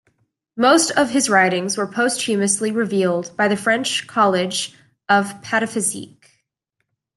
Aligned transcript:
Most 0.57 0.89
of 0.89 1.11
his 1.11 1.29
writings 1.29 1.77
were 1.77 1.85
posthumously 1.85 2.71
revealed 2.71 3.37
by 3.37 3.47
the 3.47 3.55
French 3.55 4.07
College 4.07 4.73
of 5.07 5.27
'Pataphysique. 5.43 6.25